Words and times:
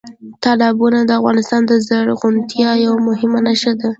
تالابونه 0.43 0.99
د 1.05 1.11
افغانستان 1.19 1.61
د 1.65 1.73
زرغونتیا 1.87 2.71
یوه 2.85 2.99
مهمه 3.07 3.39
نښه 3.47 3.73
ده. 3.79 3.89